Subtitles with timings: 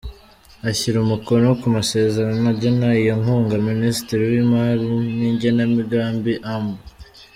[0.69, 6.73] Ashyira umukono ku masezerano agena iyo nkunga, Minisitiri w’Imari n’Igenamigambi, Amb.